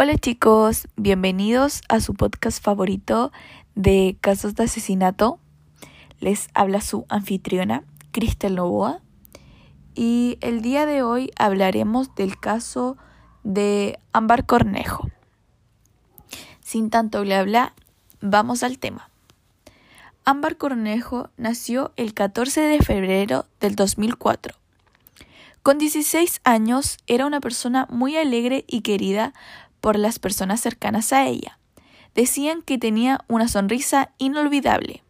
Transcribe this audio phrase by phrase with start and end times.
[0.00, 3.32] Hola chicos, bienvenidos a su podcast favorito
[3.74, 5.40] de casos de asesinato.
[6.20, 7.82] Les habla su anfitriona,
[8.12, 9.00] Cristel Novoa.
[9.96, 12.96] Y el día de hoy hablaremos del caso
[13.42, 15.10] de Ámbar Cornejo.
[16.60, 17.74] Sin tanto bla bla,
[18.20, 19.10] vamos al tema.
[20.24, 24.54] Ámbar Cornejo nació el 14 de febrero del 2004.
[25.64, 29.34] Con 16 años era una persona muy alegre y querida
[29.80, 31.58] por las personas cercanas a ella.
[32.14, 35.02] Decían que tenía una sonrisa inolvidable.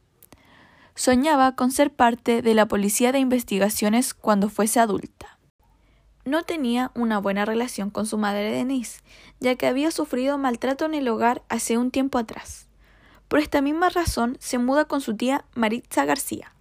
[0.95, 5.39] Soñaba con ser parte de la policía de investigaciones cuando fuese adulta.
[6.25, 9.01] No tenía una buena relación con su madre Denise,
[9.41, 12.67] ya que había sufrido maltrato en el hogar hace un tiempo atrás.
[13.29, 16.53] Por esta misma razón se muda con su tía Maritza García.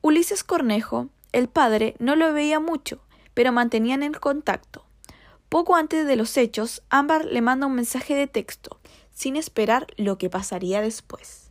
[0.00, 3.00] Ulises Cornejo, el padre, no lo veía mucho,
[3.34, 4.85] pero mantenían el contacto.
[5.48, 8.80] Poco antes de los hechos, Ámbar le manda un mensaje de texto,
[9.12, 11.46] sin esperar lo que pasaría después.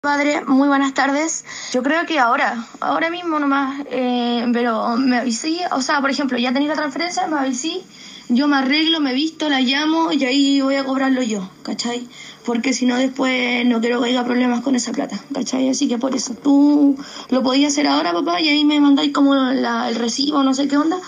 [0.00, 1.44] Padre, muy buenas tardes.
[1.72, 6.38] Yo creo que ahora, ahora mismo nomás, eh, pero me avisé, o sea, por ejemplo,
[6.38, 7.82] ya tenía la transferencia, me avisé,
[8.30, 12.06] yo me arreglo, me visto, la llamo y ahí voy a cobrarlo yo, ¿cachai?
[12.44, 15.68] Porque si no después no quiero que haya problemas con esa plata, ¿cachai?
[15.68, 16.96] Así que por eso, tú
[17.28, 20.76] lo podías hacer ahora, papá, y ahí me mandáis como el recibo, no sé qué
[20.76, 20.98] onda,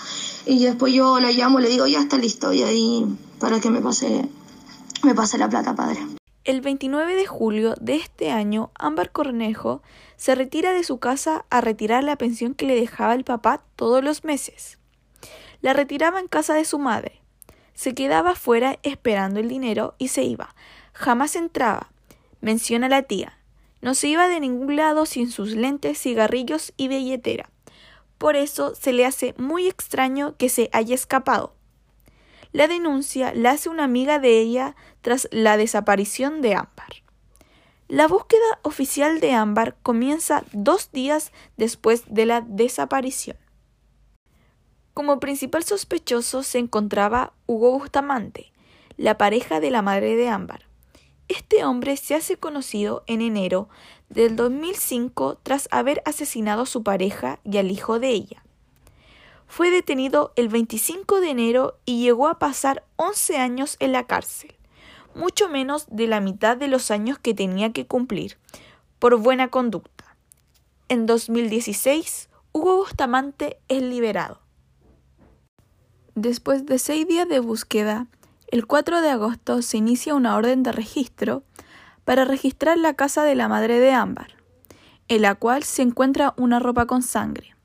[0.45, 3.05] y después yo la llamo, le digo, ya está listo, y ahí
[3.39, 4.27] para que me pase,
[5.03, 5.99] me pase la plata, padre.
[6.43, 9.81] El 29 de julio de este año, Ámbar Cornejo
[10.17, 14.03] se retira de su casa a retirar la pensión que le dejaba el papá todos
[14.03, 14.77] los meses.
[15.63, 17.21] La retiraba en casa de su madre.
[17.73, 20.53] Se quedaba fuera esperando el dinero y se iba.
[20.91, 21.89] Jamás entraba.
[22.41, 23.39] Menciona la tía.
[23.81, 27.49] No se iba de ningún lado sin sus lentes, cigarrillos y billetera.
[28.17, 31.55] Por eso se le hace muy extraño que se haya escapado.
[32.51, 37.03] La denuncia la hace una amiga de ella tras la desaparición de Ámbar.
[37.87, 43.37] La búsqueda oficial de Ámbar comienza dos días después de la desaparición.
[44.93, 48.51] Como principal sospechoso se encontraba Hugo Bustamante,
[48.95, 50.67] la pareja de la madre de Ámbar.
[51.27, 53.69] Este hombre se hace conocido en enero
[54.09, 58.43] del 2005 tras haber asesinado a su pareja y al hijo de ella.
[59.47, 64.53] Fue detenido el 25 de enero y llegó a pasar 11 años en la cárcel,
[65.15, 68.37] mucho menos de la mitad de los años que tenía que cumplir,
[68.99, 70.15] por buena conducta.
[70.87, 74.42] En 2016, Hugo Bustamante es liberado.
[76.15, 78.05] Después de seis días de búsqueda,
[78.47, 81.43] el 4 de agosto se inicia una orden de registro
[82.05, 84.27] para registrar la casa de la madre de Ámbar,
[85.07, 87.55] en la cual se encuentra una ropa con sangre.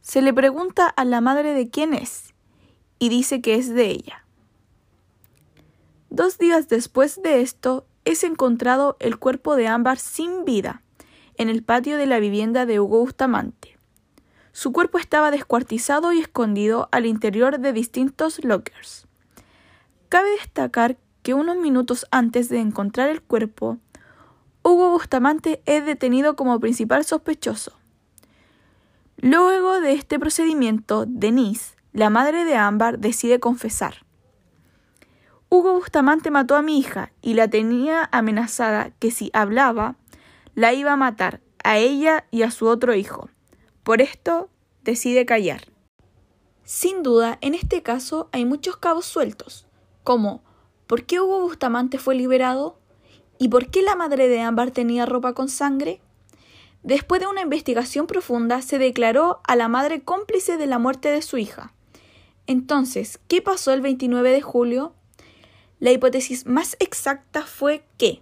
[0.00, 2.34] Se le pregunta a la madre de quién es
[2.98, 4.24] y dice que es de ella.
[6.10, 10.82] Dos días después de esto es encontrado el cuerpo de Ámbar sin vida
[11.36, 13.75] en el patio de la vivienda de Hugo Bustamante.
[14.56, 19.06] Su cuerpo estaba descuartizado y escondido al interior de distintos lockers.
[20.08, 23.76] Cabe destacar que unos minutos antes de encontrar el cuerpo,
[24.62, 27.76] Hugo Bustamante es detenido como principal sospechoso.
[29.18, 34.06] Luego de este procedimiento, Denise, la madre de Ámbar, decide confesar.
[35.50, 39.96] Hugo Bustamante mató a mi hija y la tenía amenazada que si hablaba,
[40.54, 43.28] la iba a matar a ella y a su otro hijo.
[43.86, 44.50] Por esto,
[44.82, 45.68] decide callar.
[46.64, 49.68] Sin duda, en este caso hay muchos cabos sueltos
[50.02, 50.42] como
[50.88, 52.80] ¿por qué Hugo Bustamante fue liberado?
[53.38, 56.00] ¿Y por qué la madre de Ámbar tenía ropa con sangre?
[56.82, 61.22] Después de una investigación profunda, se declaró a la madre cómplice de la muerte de
[61.22, 61.72] su hija.
[62.48, 64.94] Entonces, ¿qué pasó el 29 de julio?
[65.78, 68.20] La hipótesis más exacta fue que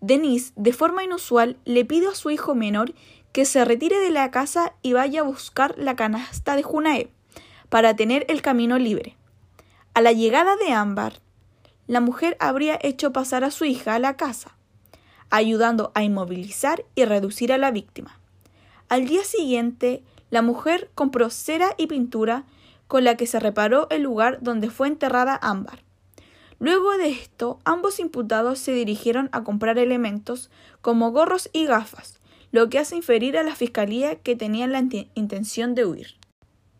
[0.00, 2.94] Denise, de forma inusual, le pide a su hijo menor
[3.32, 7.10] que se retire de la casa y vaya a buscar la canasta de Junae
[7.68, 9.16] para tener el camino libre.
[9.94, 11.20] A la llegada de Ámbar,
[11.86, 14.56] la mujer habría hecho pasar a su hija a la casa,
[15.30, 18.18] ayudando a inmovilizar y reducir a la víctima.
[18.88, 22.44] Al día siguiente, la mujer compró cera y pintura
[22.88, 25.82] con la que se reparó el lugar donde fue enterrada Ámbar.
[26.58, 30.50] Luego de esto, ambos imputados se dirigieron a comprar elementos
[30.80, 32.18] como gorros y gafas,
[32.56, 34.82] lo que hace inferir a la fiscalía que tenían la
[35.14, 36.16] intención de huir.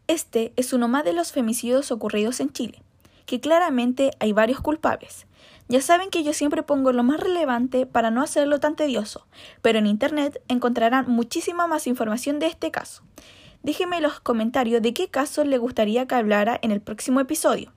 [0.06, 2.82] Este es uno más de los femicidios ocurridos en Chile
[3.26, 5.26] que claramente hay varios culpables.
[5.68, 9.26] Ya saben que yo siempre pongo lo más relevante para no hacerlo tan tedioso,
[9.62, 13.02] pero en Internet encontrarán muchísima más información de este caso.
[13.62, 17.72] Déjenme en los comentarios de qué casos le gustaría que hablara en el próximo episodio.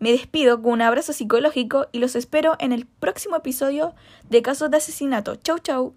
[0.00, 3.94] Me despido con un abrazo psicológico y los espero en el próximo episodio
[4.30, 5.36] de Casos de Asesinato.
[5.36, 5.94] Chau chau.